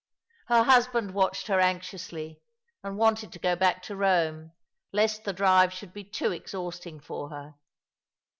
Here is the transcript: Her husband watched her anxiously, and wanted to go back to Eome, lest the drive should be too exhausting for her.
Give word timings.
Her 0.47 0.63
husband 0.63 1.13
watched 1.13 1.45
her 1.45 1.59
anxiously, 1.59 2.41
and 2.83 2.97
wanted 2.97 3.31
to 3.33 3.37
go 3.37 3.55
back 3.55 3.83
to 3.83 3.93
Eome, 3.93 4.49
lest 4.91 5.25
the 5.25 5.31
drive 5.31 5.71
should 5.71 5.93
be 5.93 6.03
too 6.03 6.31
exhausting 6.31 6.99
for 6.99 7.29
her. 7.29 7.53